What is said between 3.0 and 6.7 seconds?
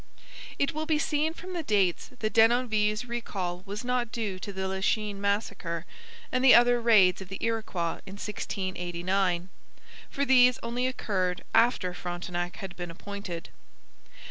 recall was not due to the Lachine massacre and the